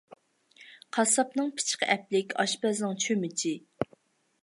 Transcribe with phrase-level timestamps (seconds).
[0.97, 3.57] قاسساپنىڭ پىچىقى ئەپلىك، ئاشپەزنىڭ چۆمۈچى.